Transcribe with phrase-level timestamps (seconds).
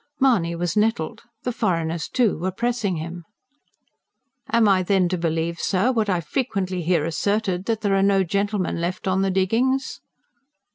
[0.19, 1.21] Mahony was nettled.
[1.43, 3.23] The foreigners, too, were pressing him.
[4.51, 8.23] "Am I then to believe, sir, what I frequently hear asserted, that there are no
[8.23, 10.01] gentlemen left on the diggings?"